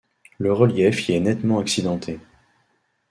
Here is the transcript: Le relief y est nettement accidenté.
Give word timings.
Le 0.39 0.51
relief 0.51 1.07
y 1.09 1.11
est 1.13 1.19
nettement 1.19 1.59
accidenté. 1.59 2.19